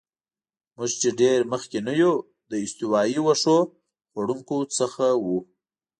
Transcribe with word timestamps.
موږ 0.77 0.91
چې 1.01 1.09
ډېر 1.21 1.39
مخکې 1.51 1.79
نه 1.87 1.93
یو، 2.01 2.13
له 2.49 2.57
استوایي 2.65 3.19
وښو 3.23 3.59
خوړونکو 4.11 4.57
څخه 4.77 5.05
وو. 5.23 5.37